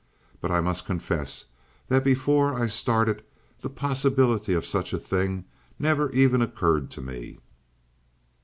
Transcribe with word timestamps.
But 0.41 0.49
I 0.49 0.61
must 0.61 0.87
confess 0.87 1.45
that 1.87 2.03
before 2.03 2.55
I 2.59 2.65
started 2.65 3.23
the 3.59 3.69
possibility 3.69 4.53
of 4.55 4.65
such 4.65 4.93
a 4.93 4.97
thing 4.99 5.45
never 5.77 6.09
even 6.09 6.41
occurred 6.41 6.89
to 6.93 7.01
me." 7.01 7.37